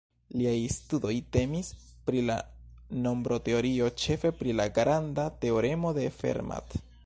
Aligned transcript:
Liaj 0.39 0.59
studoj 0.75 1.11
temis 1.35 1.69
pri 2.07 2.23
la 2.31 2.37
nombroteorio, 3.03 3.93
ĉefe 4.05 4.35
pri 4.41 4.59
la 4.61 4.69
granda 4.79 5.31
teoremo 5.45 5.97
de 6.01 6.11
Fermat. 6.23 6.79